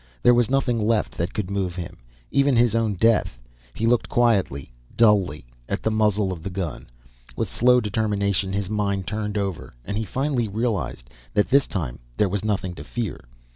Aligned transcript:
There 0.23 0.33
was 0.33 0.49
nothing 0.49 0.79
left 0.83 1.13
that 1.19 1.35
could 1.35 1.51
move 1.51 1.75
him, 1.75 1.97
even 2.31 2.55
his 2.55 2.73
own 2.73 2.95
death. 2.95 3.37
He 3.75 3.85
looked 3.85 4.09
quietly 4.09 4.73
dully 4.97 5.45
at 5.69 5.83
the 5.83 5.91
muzzle 5.91 6.33
of 6.33 6.41
the 6.41 6.49
gun. 6.49 6.87
With 7.35 7.47
slow 7.47 7.79
determination 7.79 8.51
his 8.51 8.67
mind 8.67 9.05
turned 9.05 9.37
over 9.37 9.75
and 9.85 9.95
he 9.99 10.03
finally 10.03 10.47
realized 10.47 11.11
that 11.35 11.49
this 11.51 11.67
time 11.67 11.99
there 12.17 12.29
was 12.29 12.43
nothing 12.43 12.73
to 12.73 12.83
fear. 12.83 13.19